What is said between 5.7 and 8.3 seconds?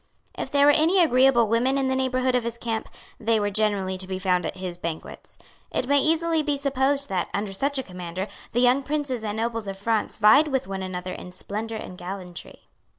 may easily be supposed that, under such a commander,